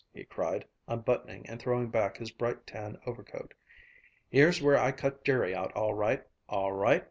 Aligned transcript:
he 0.15 0.23
cried, 0.23 0.65
unbuttoning 0.87 1.45
and 1.45 1.59
throwing 1.61 1.87
back 1.91 2.17
his 2.17 2.31
bright 2.31 2.65
tan 2.65 2.97
overcoat. 3.05 3.53
"Here's 4.31 4.59
where 4.59 4.75
I 4.79 4.91
cut 4.91 5.23
Jerry 5.23 5.53
out 5.53 5.71
all 5.75 5.93
right, 5.93 6.25
all 6.49 6.71
right! 6.71 6.99